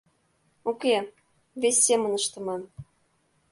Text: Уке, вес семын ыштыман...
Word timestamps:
Уке, 0.69 0.95
вес 1.61 1.77
семын 1.85 2.11
ыштыман... 2.19 2.61